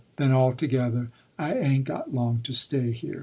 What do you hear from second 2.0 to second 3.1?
long to stay